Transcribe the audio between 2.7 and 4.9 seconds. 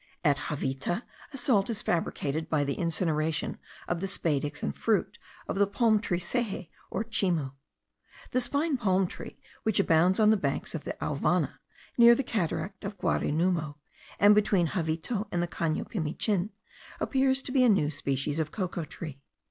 incineration of the spadix and